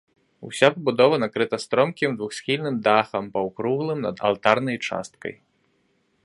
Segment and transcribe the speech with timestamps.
[0.47, 5.33] Уся пабудова накрыта стромкім двухсхільным дахам, паўкруглым над алтарнай часткай.